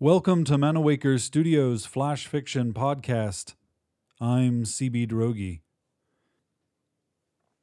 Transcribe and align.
Welcome 0.00 0.42
to 0.46 0.54
Manawaker 0.54 1.20
Studios 1.20 1.86
Flash 1.86 2.26
Fiction 2.26 2.72
Podcast. 2.72 3.54
I'm 4.20 4.64
CB 4.64 5.08
Droege. 5.08 5.60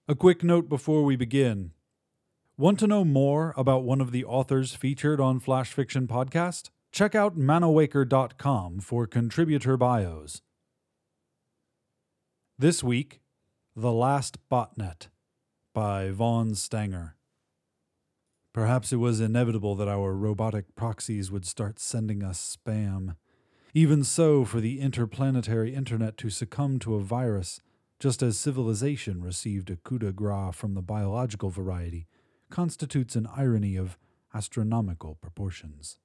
A 0.07 0.15
quick 0.15 0.41
note 0.41 0.69
before 0.69 1.03
we 1.03 1.17
begin. 1.17 1.71
Want 2.57 2.79
to 2.79 2.87
know 2.87 3.03
more 3.03 3.53
about 3.57 3.83
one 3.83 3.99
of 3.99 4.13
the 4.13 4.23
authors 4.23 4.73
featured 4.73 5.19
on 5.19 5.41
Flash 5.41 5.73
Fiction 5.73 6.07
Podcast? 6.07 6.69
Check 6.93 7.13
out 7.13 7.37
manawaker.com 7.37 8.79
for 8.79 9.05
contributor 9.05 9.75
bios. 9.75 10.41
This 12.57 12.81
week, 12.81 13.19
The 13.81 13.93
Last 13.93 14.37
Botnet 14.51 15.07
by 15.73 16.11
Vaughan 16.11 16.53
Stanger. 16.53 17.15
Perhaps 18.51 18.91
it 18.91 18.97
was 18.97 19.21
inevitable 19.21 19.73
that 19.75 19.87
our 19.87 20.13
robotic 20.13 20.75
proxies 20.75 21.31
would 21.31 21.45
start 21.45 21.79
sending 21.79 22.21
us 22.21 22.57
spam. 22.57 23.15
Even 23.73 24.03
so, 24.03 24.43
for 24.43 24.59
the 24.59 24.81
interplanetary 24.81 25.73
internet 25.73 26.17
to 26.17 26.29
succumb 26.29 26.77
to 26.79 26.95
a 26.95 26.99
virus, 26.99 27.61
just 28.01 28.21
as 28.21 28.37
civilization 28.37 29.23
received 29.23 29.69
a 29.69 29.77
coup 29.77 29.99
de 29.99 30.11
grace 30.11 30.55
from 30.55 30.73
the 30.73 30.81
biological 30.81 31.49
variety, 31.49 32.05
constitutes 32.49 33.15
an 33.15 33.29
irony 33.33 33.77
of 33.77 33.97
astronomical 34.33 35.15
proportions. 35.21 35.99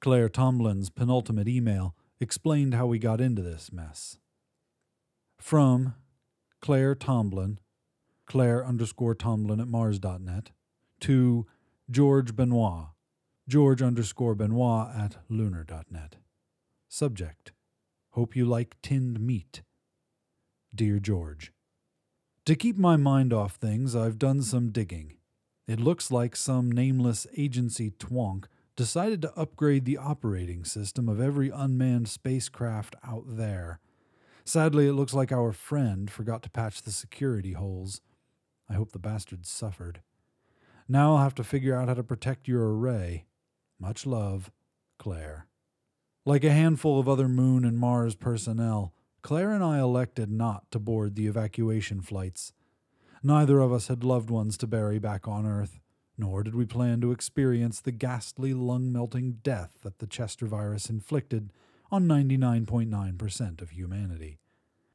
Claire 0.00 0.28
Tomlin's 0.28 0.90
penultimate 0.90 1.46
email 1.46 1.94
explained 2.18 2.74
how 2.74 2.86
we 2.86 2.98
got 2.98 3.20
into 3.20 3.42
this 3.42 3.70
mess. 3.72 4.18
From 5.38 5.94
Claire 6.62 6.94
Tomlin, 6.94 7.58
Claire 8.24 8.64
underscore 8.64 9.16
Tomlin 9.16 9.60
at 9.60 9.66
Mars.net, 9.66 10.52
to 11.00 11.44
George 11.90 12.36
Benoit, 12.36 12.86
George 13.48 13.82
underscore 13.82 14.36
Benoit 14.36 14.94
at 14.94 15.16
lunar.net. 15.28 16.16
Subject 16.88 17.50
Hope 18.10 18.36
you 18.36 18.44
like 18.44 18.76
tinned 18.80 19.18
meat. 19.18 19.62
Dear 20.74 21.00
George, 21.00 21.52
To 22.44 22.54
keep 22.54 22.78
my 22.78 22.96
mind 22.96 23.32
off 23.32 23.56
things, 23.56 23.96
I've 23.96 24.18
done 24.18 24.42
some 24.42 24.70
digging. 24.70 25.16
It 25.66 25.80
looks 25.80 26.10
like 26.10 26.36
some 26.36 26.70
nameless 26.70 27.26
agency 27.36 27.90
twonk 27.90 28.44
decided 28.76 29.20
to 29.22 29.34
upgrade 29.34 29.84
the 29.84 29.96
operating 29.96 30.64
system 30.64 31.08
of 31.08 31.20
every 31.20 31.50
unmanned 31.50 32.08
spacecraft 32.08 32.94
out 33.02 33.24
there. 33.26 33.80
Sadly, 34.44 34.88
it 34.88 34.94
looks 34.94 35.14
like 35.14 35.32
our 35.32 35.52
friend 35.52 36.10
forgot 36.10 36.42
to 36.42 36.50
patch 36.50 36.82
the 36.82 36.90
security 36.90 37.52
holes. 37.52 38.00
I 38.68 38.74
hope 38.74 38.92
the 38.92 38.98
bastard 38.98 39.46
suffered. 39.46 40.00
Now 40.88 41.12
I'll 41.16 41.22
have 41.22 41.34
to 41.36 41.44
figure 41.44 41.76
out 41.76 41.88
how 41.88 41.94
to 41.94 42.02
protect 42.02 42.48
your 42.48 42.74
array. 42.74 43.26
Much 43.78 44.04
love, 44.04 44.50
Claire. 44.98 45.46
Like 46.24 46.44
a 46.44 46.52
handful 46.52 47.00
of 47.00 47.08
other 47.08 47.28
Moon 47.28 47.64
and 47.64 47.78
Mars 47.78 48.14
personnel, 48.14 48.92
Claire 49.22 49.52
and 49.52 49.62
I 49.62 49.78
elected 49.78 50.30
not 50.30 50.70
to 50.72 50.78
board 50.78 51.14
the 51.14 51.26
evacuation 51.28 52.00
flights. 52.00 52.52
Neither 53.22 53.60
of 53.60 53.72
us 53.72 53.86
had 53.86 54.02
loved 54.02 54.30
ones 54.30 54.56
to 54.58 54.66
bury 54.66 54.98
back 54.98 55.28
on 55.28 55.46
Earth, 55.46 55.78
nor 56.18 56.42
did 56.42 56.56
we 56.56 56.66
plan 56.66 57.00
to 57.00 57.12
experience 57.12 57.80
the 57.80 57.92
ghastly 57.92 58.52
lung 58.52 58.92
melting 58.92 59.38
death 59.42 59.78
that 59.82 59.98
the 60.00 60.06
Chester 60.06 60.46
virus 60.46 60.90
inflicted 60.90 61.52
on 61.92 62.06
99.9% 62.06 63.60
of 63.60 63.70
humanity. 63.70 64.38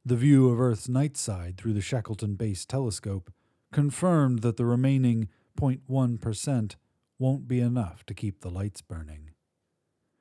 The 0.04 0.16
view 0.16 0.50
of 0.50 0.60
Earth's 0.60 0.88
night 0.88 1.16
side 1.16 1.56
through 1.56 1.74
the 1.74 1.80
Shackleton 1.80 2.34
Base 2.34 2.64
telescope 2.64 3.32
confirmed 3.72 4.40
that 4.40 4.56
the 4.56 4.64
remaining 4.64 5.28
0.1% 5.56 6.74
won't 7.18 7.46
be 7.46 7.60
enough 7.60 8.04
to 8.06 8.14
keep 8.14 8.40
the 8.40 8.50
lights 8.50 8.80
burning. 8.80 9.30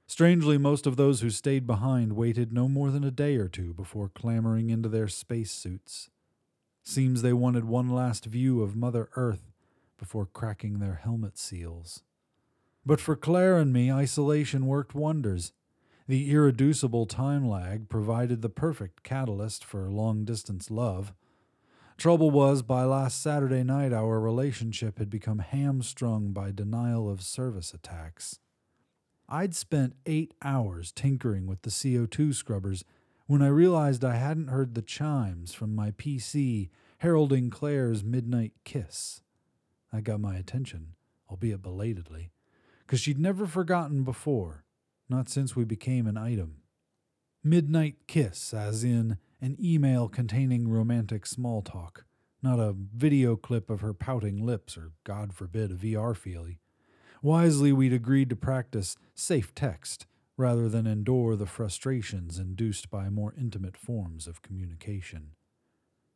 Strangely, 0.05 0.57
most 0.59 0.85
of 0.85 0.97
those 0.97 1.21
who 1.21 1.31
stayed 1.31 1.65
behind 1.65 2.13
waited 2.13 2.53
no 2.53 2.67
more 2.67 2.91
than 2.91 3.03
a 3.03 3.11
day 3.11 3.37
or 3.37 3.47
two 3.47 3.73
before 3.73 4.09
clambering 4.09 4.69
into 4.69 4.87
their 4.87 5.07
space 5.07 5.51
suits. 5.51 6.09
Seems 6.83 7.21
they 7.21 7.33
wanted 7.33 7.65
one 7.65 7.89
last 7.89 8.25
view 8.25 8.61
of 8.61 8.75
Mother 8.75 9.09
Earth 9.15 9.51
before 9.97 10.27
cracking 10.27 10.79
their 10.79 11.01
helmet 11.03 11.37
seals. 11.37 12.03
But 12.85 13.01
for 13.01 13.15
Claire 13.15 13.57
and 13.57 13.73
me, 13.73 13.91
isolation 13.91 14.67
worked 14.67 14.95
wonders. 14.95 15.51
The 16.09 16.31
irreducible 16.31 17.05
time 17.05 17.49
lag 17.49 17.89
provided 17.89 18.41
the 18.41 18.47
perfect 18.47 19.03
catalyst 19.03 19.65
for 19.65 19.91
long 19.91 20.23
distance 20.23 20.71
love. 20.71 21.13
Trouble 21.97 22.31
was, 22.31 22.61
by 22.61 22.85
last 22.85 23.21
Saturday 23.21 23.63
night, 23.63 23.91
our 23.91 24.17
relationship 24.21 24.99
had 24.99 25.09
become 25.09 25.39
hamstrung 25.39 26.31
by 26.31 26.51
denial 26.51 27.09
of 27.09 27.21
service 27.21 27.73
attacks. 27.73 28.39
I'd 29.27 29.53
spent 29.53 29.97
eight 30.05 30.33
hours 30.41 30.93
tinkering 30.93 31.45
with 31.45 31.63
the 31.63 31.69
CO2 31.69 32.33
scrubbers 32.33 32.85
when 33.25 33.41
I 33.41 33.47
realized 33.47 34.05
I 34.05 34.15
hadn't 34.15 34.47
heard 34.47 34.75
the 34.75 34.81
chimes 34.81 35.53
from 35.53 35.75
my 35.75 35.91
PC 35.91 36.69
heralding 36.99 37.49
Claire's 37.49 38.05
midnight 38.05 38.53
kiss. 38.63 39.19
I 39.91 39.99
got 39.99 40.21
my 40.21 40.37
attention, 40.37 40.93
albeit 41.29 41.61
belatedly, 41.61 42.31
because 42.85 43.01
she'd 43.01 43.19
never 43.19 43.45
forgotten 43.45 44.03
before, 44.03 44.63
not 45.09 45.29
since 45.29 45.55
we 45.55 45.63
became 45.63 46.07
an 46.07 46.17
item. 46.17 46.57
Midnight 47.43 47.95
kiss, 48.07 48.53
as 48.53 48.83
in 48.83 49.17
an 49.41 49.57
email 49.59 50.07
containing 50.09 50.67
romantic 50.67 51.25
small 51.25 51.61
talk, 51.61 52.05
not 52.41 52.59
a 52.59 52.75
video 52.75 53.35
clip 53.35 53.69
of 53.69 53.81
her 53.81 53.93
pouting 53.93 54.45
lips 54.45 54.77
or, 54.77 54.91
God 55.03 55.33
forbid, 55.33 55.71
a 55.71 55.75
VR 55.75 56.15
feely. 56.15 56.59
Wisely, 57.21 57.71
we'd 57.71 57.93
agreed 57.93 58.29
to 58.29 58.35
practice 58.35 58.95
safe 59.15 59.53
text 59.55 60.05
rather 60.37 60.69
than 60.69 60.85
endure 60.85 61.35
the 61.35 61.47
frustrations 61.47 62.37
induced 62.37 62.89
by 62.89 63.09
more 63.09 63.33
intimate 63.39 63.75
forms 63.75 64.27
of 64.27 64.41
communication. 64.41 65.31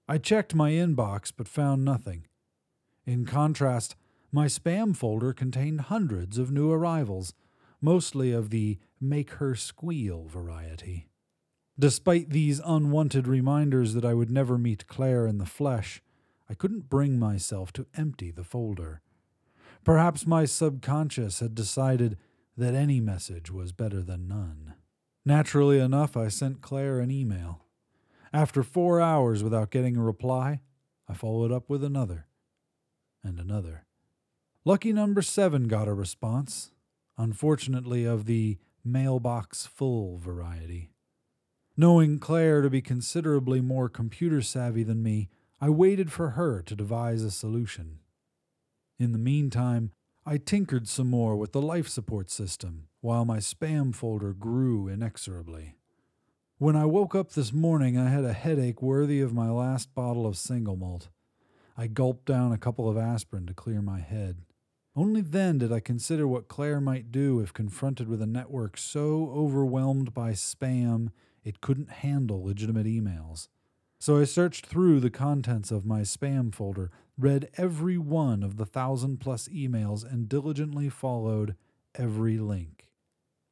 I 0.08 0.20
checked 0.20 0.54
my 0.54 0.72
inbox 0.72 1.32
but 1.36 1.48
found 1.48 1.84
nothing. 1.84 2.28
In 3.06 3.26
contrast, 3.26 3.96
my 4.32 4.46
spam 4.46 4.96
folder 4.96 5.34
contained 5.34 5.82
hundreds 5.82 6.38
of 6.38 6.52
new 6.52 6.72
arrivals, 6.72 7.34
mostly 7.82 8.32
of 8.32 8.50
the 8.50 8.78
make 9.00 9.32
her 9.32 9.56
squeal 9.56 10.26
variety. 10.28 11.08
Despite 11.80 12.30
these 12.30 12.62
unwanted 12.64 13.28
reminders 13.28 13.94
that 13.94 14.06
I 14.06 14.14
would 14.14 14.30
never 14.30 14.58
meet 14.58 14.88
Claire 14.88 15.26
in 15.26 15.40
the 15.40 15.46
flesh, 15.46 16.02
I 16.50 16.54
couldn't 16.54 16.90
bring 16.90 17.18
myself 17.18 17.74
to 17.74 17.88
empty 17.96 18.30
the 18.30 18.44
folder. 18.44 19.02
Perhaps 19.84 20.28
my 20.28 20.46
subconscious 20.46 21.40
had 21.40 21.56
decided 21.56 22.18
that 22.56 22.76
any 22.76 23.00
message 23.00 23.50
was 23.50 23.72
better 23.72 24.04
than 24.04 24.28
none. 24.28 24.76
Naturally 25.26 25.80
enough, 25.80 26.16
I 26.16 26.28
sent 26.28 26.62
Claire 26.62 27.00
an 27.00 27.10
email. 27.10 27.66
After 28.34 28.64
four 28.64 29.02
hours 29.02 29.44
without 29.44 29.72
getting 29.72 29.98
a 29.98 30.04
reply, 30.04 30.62
I 31.08 31.14
followed 31.14 31.52
up 31.52 31.70
with 31.70 31.84
another 31.84 32.28
and 33.24 33.40
another. 33.40 33.86
Lucky 34.66 34.94
number 34.94 35.22
seven 35.22 35.68
got 35.68 35.88
a 35.88 35.94
response, 35.94 36.72
unfortunately, 37.18 38.06
of 38.06 38.26
the 38.26 38.58
mailbox 38.84 39.66
full 39.66 40.18
variety. 40.18 40.92
Knowing 41.78 42.20
Claire 42.20 42.62
to 42.62 42.70
be 42.70 42.82
considerably 42.82 43.62
more 43.62 43.90
computer 43.90 44.42
savvy 44.42 44.84
than 44.84 45.02
me, 45.02 45.30
I 45.60 45.70
waited 45.70 46.12
for 46.12 46.32
her 46.32 46.62
to 46.64 46.76
devise 46.76 47.24
a 47.24 47.32
solution. 47.32 48.00
In 49.00 49.12
the 49.12 49.18
meantime, 49.18 49.92
I 50.26 50.38
tinkered 50.38 50.88
some 50.88 51.10
more 51.10 51.36
with 51.36 51.52
the 51.52 51.62
life 51.62 51.88
support 51.88 52.30
system 52.30 52.88
while 53.00 53.26
my 53.26 53.38
spam 53.38 53.96
folder 53.96 54.34
grew 54.34 54.88
inexorably. 54.88 55.76
When 56.60 56.76
I 56.76 56.86
woke 56.86 57.16
up 57.16 57.32
this 57.32 57.52
morning, 57.52 57.98
I 57.98 58.10
had 58.10 58.24
a 58.24 58.34
headache 58.34 58.84
worthy 58.84 59.22
of 59.22 59.34
my 59.34 59.50
last 59.50 59.96
bottle 59.96 60.28
of 60.28 60.38
single 60.38 60.76
malt. 60.76 61.10
I 61.76 61.88
gulped 61.88 62.26
down 62.26 62.52
a 62.52 62.60
couple 62.60 62.88
of 62.88 62.98
aspirin 62.98 63.48
to 63.48 63.54
clear 63.56 63.82
my 63.82 64.00
head. 64.00 64.44
Only 64.96 65.22
then 65.22 65.58
did 65.58 65.72
I 65.72 65.80
consider 65.80 66.28
what 66.28 66.50
Claire 66.50 66.82
might 66.82 67.12
do 67.12 67.40
if 67.40 67.54
confronted 67.54 68.10
with 68.10 68.22
a 68.22 68.28
network 68.28 68.78
so 68.78 69.30
overwhelmed 69.34 70.14
by 70.14 70.32
spam 70.32 71.10
it 71.44 71.62
couldn't 71.62 71.90
handle 71.90 72.44
legitimate 72.44 72.86
emails. 72.86 73.48
So 74.00 74.20
I 74.20 74.26
searched 74.26 74.66
through 74.66 75.00
the 75.00 75.10
contents 75.10 75.72
of 75.72 75.86
my 75.86 76.02
spam 76.02 76.54
folder, 76.54 76.92
read 77.18 77.50
every 77.56 77.98
one 77.98 78.44
of 78.44 78.58
the 78.58 78.66
thousand 78.66 79.20
plus 79.20 79.48
emails, 79.48 80.04
and 80.04 80.28
diligently 80.28 80.90
followed 80.90 81.56
every 81.96 82.38
link. 82.38 82.90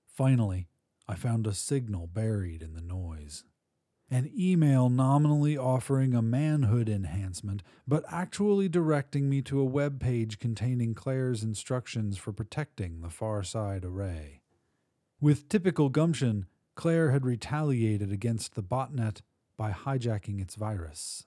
Finally, 0.06 0.68
I 1.08 1.16
found 1.16 1.48
a 1.48 1.54
signal 1.54 2.08
buried 2.08 2.62
in 2.62 2.74
the 2.74 2.82
noise 2.82 2.99
an 4.12 4.32
email 4.38 4.90
nominally 4.90 5.58
offering 5.58 6.14
a 6.14 6.22
manhood 6.22 6.90
enhancement, 6.90 7.62
but 7.88 8.04
actually 8.12 8.68
directing 8.68 9.30
me 9.30 9.42
to 9.44 9.60
a 9.60 9.66
web 9.66 10.00
page 10.00 10.40
containing 10.40 10.96
Claire's 10.96 11.44
instructions 11.44 12.18
for 12.18 12.32
protecting 12.32 13.02
the 13.02 13.10
far 13.10 13.44
side 13.44 13.86
array. 13.86 14.42
With 15.22 15.50
typical 15.50 15.90
gumption, 15.90 16.48
Claire 16.76 17.12
had 17.12 17.26
retaliated 17.26 18.12
against 18.12 18.56
the 18.56 18.64
botnet 18.64 19.22
by 19.58 19.72
hijacking 19.72 20.42
its 20.42 20.56
virus. 20.56 21.26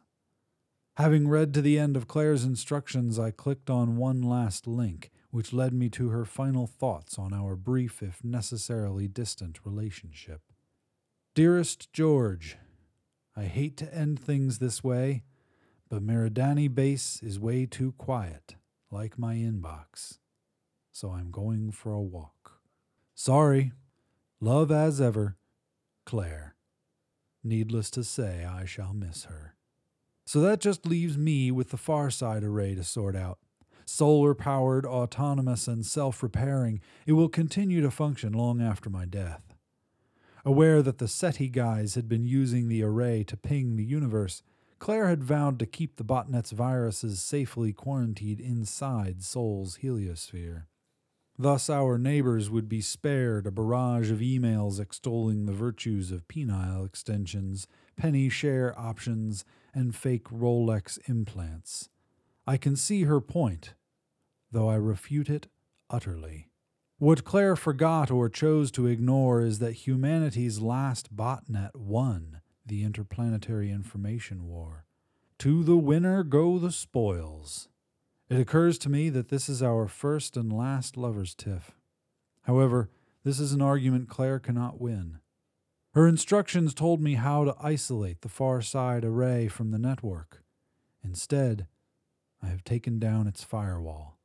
Having 0.96 1.28
read 1.28 1.54
to 1.54 1.62
the 1.62 1.78
end 1.78 1.96
of 1.96 2.08
Claire's 2.08 2.44
instructions, 2.44 3.18
I 3.18 3.30
clicked 3.30 3.70
on 3.70 3.96
one 3.96 4.22
last 4.22 4.66
link, 4.66 5.10
which 5.30 5.52
led 5.52 5.72
me 5.72 5.88
to 5.90 6.08
her 6.08 6.24
final 6.24 6.66
thoughts 6.66 7.18
on 7.18 7.32
our 7.32 7.56
brief, 7.56 8.02
if 8.02 8.22
necessarily 8.24 9.08
distant, 9.08 9.60
relationship. 9.64 10.42
Dearest 11.34 11.90
George, 11.94 12.58
I 13.36 13.44
hate 13.44 13.76
to 13.78 13.94
end 13.94 14.20
things 14.20 14.58
this 14.58 14.84
way, 14.84 15.22
but 15.88 16.06
Meridiani 16.06 16.72
Base 16.72 17.22
is 17.22 17.40
way 17.40 17.66
too 17.66 17.92
quiet, 17.98 18.56
like 18.90 19.18
my 19.18 19.34
inbox. 19.36 20.18
So 20.90 21.10
I'm 21.10 21.30
going 21.30 21.72
for 21.72 21.92
a 21.92 22.00
walk. 22.00 22.60
Sorry. 23.14 23.72
Love 24.40 24.70
as 24.70 25.00
ever, 25.00 25.36
Claire. 26.04 26.56
Needless 27.44 27.90
to 27.92 28.04
say, 28.04 28.44
I 28.44 28.64
shall 28.64 28.92
miss 28.92 29.24
her. 29.24 29.54
So 30.26 30.40
that 30.40 30.60
just 30.60 30.86
leaves 30.86 31.16
me 31.16 31.50
with 31.50 31.70
the 31.70 31.76
far 31.76 32.10
side 32.10 32.44
array 32.44 32.74
to 32.74 32.84
sort 32.84 33.16
out. 33.16 33.38
Solar 33.84 34.34
powered, 34.34 34.86
autonomous, 34.86 35.66
and 35.66 35.84
self 35.84 36.22
repairing, 36.22 36.80
it 37.06 37.12
will 37.12 37.28
continue 37.28 37.80
to 37.80 37.90
function 37.90 38.32
long 38.32 38.62
after 38.62 38.88
my 38.88 39.04
death. 39.04 39.51
Aware 40.44 40.82
that 40.82 40.98
the 40.98 41.08
SETI 41.08 41.48
guys 41.48 41.94
had 41.94 42.08
been 42.08 42.24
using 42.24 42.68
the 42.68 42.82
array 42.82 43.22
to 43.24 43.36
ping 43.36 43.76
the 43.76 43.84
universe, 43.84 44.42
Claire 44.80 45.08
had 45.08 45.22
vowed 45.22 45.60
to 45.60 45.66
keep 45.66 45.96
the 45.96 46.04
botnet's 46.04 46.50
viruses 46.50 47.22
safely 47.22 47.72
quarantined 47.72 48.40
inside 48.40 49.22
Sol's 49.22 49.78
heliosphere. 49.78 50.64
Thus, 51.38 51.70
our 51.70 51.96
neighbors 51.96 52.50
would 52.50 52.68
be 52.68 52.80
spared 52.80 53.46
a 53.46 53.52
barrage 53.52 54.10
of 54.10 54.18
emails 54.18 54.80
extolling 54.80 55.46
the 55.46 55.52
virtues 55.52 56.10
of 56.10 56.26
penile 56.26 56.84
extensions, 56.84 57.68
penny 57.96 58.28
share 58.28 58.78
options, 58.78 59.44
and 59.72 59.94
fake 59.94 60.24
Rolex 60.24 60.98
implants. 61.08 61.88
I 62.46 62.56
can 62.56 62.74
see 62.74 63.04
her 63.04 63.20
point, 63.20 63.74
though 64.50 64.68
I 64.68 64.74
refute 64.74 65.30
it 65.30 65.46
utterly. 65.88 66.48
What 67.02 67.24
Claire 67.24 67.56
forgot 67.56 68.12
or 68.12 68.28
chose 68.28 68.70
to 68.70 68.86
ignore 68.86 69.42
is 69.42 69.58
that 69.58 69.88
humanity's 69.88 70.60
last 70.60 71.16
botnet 71.16 71.74
won 71.74 72.42
the 72.64 72.84
interplanetary 72.84 73.72
information 73.72 74.46
war. 74.46 74.84
To 75.40 75.64
the 75.64 75.76
winner 75.76 76.22
go 76.22 76.60
the 76.60 76.70
spoils. 76.70 77.68
It 78.30 78.38
occurs 78.38 78.78
to 78.78 78.88
me 78.88 79.08
that 79.08 79.30
this 79.30 79.48
is 79.48 79.64
our 79.64 79.88
first 79.88 80.36
and 80.36 80.52
last 80.52 80.96
lover's 80.96 81.34
tiff. 81.34 81.72
However, 82.42 82.88
this 83.24 83.40
is 83.40 83.52
an 83.52 83.60
argument 83.60 84.08
Claire 84.08 84.38
cannot 84.38 84.80
win. 84.80 85.18
Her 85.94 86.06
instructions 86.06 86.72
told 86.72 87.00
me 87.00 87.14
how 87.14 87.44
to 87.44 87.56
isolate 87.60 88.20
the 88.20 88.28
far 88.28 88.62
side 88.62 89.04
array 89.04 89.48
from 89.48 89.72
the 89.72 89.78
network. 89.78 90.44
Instead, 91.02 91.66
I 92.40 92.46
have 92.46 92.62
taken 92.62 93.00
down 93.00 93.26
its 93.26 93.42
firewall. 93.42 94.20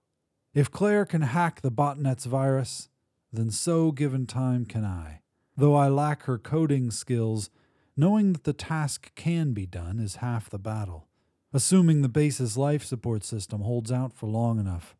If 0.57 0.71
Claire 0.71 1.05
can 1.05 1.21
hack 1.21 1.61
the 1.61 1.69
botnet's 1.69 2.25
virus, 2.25 2.89
then 3.31 3.51
so 3.51 3.91
given 3.91 4.25
time 4.25 4.65
can 4.65 4.83
I. 4.83 5.21
Though 5.55 5.75
I 5.75 5.87
lack 5.87 6.23
her 6.23 6.39
coding 6.39 6.89
skills, 6.89 7.51
knowing 7.95 8.33
that 8.33 8.43
the 8.43 8.53
task 8.53 9.13
can 9.13 9.53
be 9.53 9.67
done 9.67 9.99
is 9.99 10.15
half 10.15 10.49
the 10.49 10.57
battle. 10.57 11.09
Assuming 11.53 12.01
the 12.01 12.09
base's 12.09 12.57
life 12.57 12.83
support 12.83 13.23
system 13.23 13.61
holds 13.61 13.91
out 13.91 14.13
for 14.13 14.25
long 14.25 14.59
enough, 14.59 14.95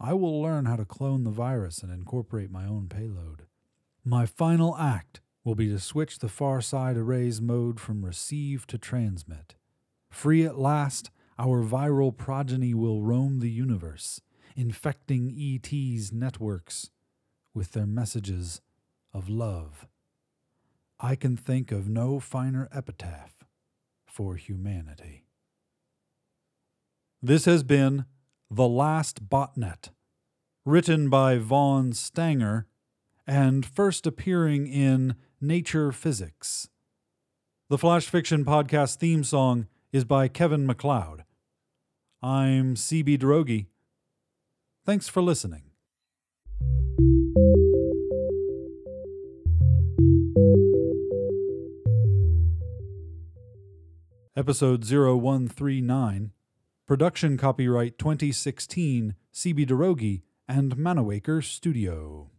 I 0.00 0.14
will 0.14 0.40
learn 0.40 0.64
how 0.64 0.76
to 0.76 0.86
clone 0.86 1.24
the 1.24 1.30
virus 1.30 1.82
and 1.82 1.92
incorporate 1.92 2.50
my 2.50 2.64
own 2.64 2.88
payload. 2.88 3.42
My 4.02 4.24
final 4.24 4.74
act 4.78 5.20
will 5.44 5.54
be 5.54 5.68
to 5.68 5.78
switch 5.78 6.20
the 6.20 6.30
far 6.30 6.62
side 6.62 6.96
array's 6.96 7.38
mode 7.38 7.78
from 7.80 8.02
receive 8.02 8.66
to 8.68 8.78
transmit. 8.78 9.56
Free 10.08 10.46
at 10.46 10.58
last, 10.58 11.10
our 11.38 11.62
viral 11.62 12.16
progeny 12.16 12.72
will 12.72 13.02
roam 13.02 13.40
the 13.40 13.50
universe, 13.50 14.22
infecting 14.56 15.34
ET's 15.38 16.12
networks 16.12 16.90
with 17.54 17.72
their 17.72 17.86
messages 17.86 18.60
of 19.12 19.28
love. 19.28 19.86
I 21.00 21.16
can 21.16 21.36
think 21.36 21.72
of 21.72 21.88
no 21.88 22.20
finer 22.20 22.68
epitaph 22.72 23.44
for 24.06 24.36
humanity. 24.36 25.24
This 27.20 27.44
has 27.44 27.62
been 27.62 28.04
The 28.50 28.68
Last 28.68 29.28
Botnet, 29.28 29.90
written 30.64 31.08
by 31.08 31.38
Vaughan 31.38 31.92
Stanger 31.92 32.66
and 33.26 33.64
first 33.64 34.06
appearing 34.06 34.66
in 34.66 35.16
Nature 35.40 35.92
Physics. 35.92 36.68
The 37.68 37.78
Flash 37.78 38.06
Fiction 38.06 38.44
Podcast 38.44 38.96
theme 38.96 39.24
song 39.24 39.66
is 39.92 40.04
by 40.04 40.28
Kevin 40.28 40.66
MacLeod. 40.66 41.24
I'm 42.22 42.74
CB 42.74 43.18
Droege. 43.18 43.66
Thanks 44.84 45.08
for 45.08 45.22
listening. 45.22 45.62
Episode 54.34 54.84
0139 54.84 56.32
Production 56.84 57.38
copyright 57.38 57.96
2016 57.96 59.14
CB 59.32 59.66
Droege 59.66 60.22
and 60.48 60.76
Manawaker 60.76 61.44
Studio. 61.44 62.30